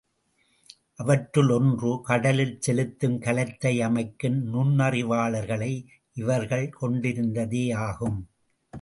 அவற்றுள் 0.95 1.49
ஒன்று 1.49 1.99
கடலில் 2.03 2.55
செலுத்தும் 2.59 3.19
கலத்தை 3.19 3.73
அமைக்கும் 3.81 4.53
நுண்ணறிவாளர்களை 4.53 5.85
இவர்கள் 6.13 6.69
கொண்டிருந்ததேயாகும். 6.81 8.19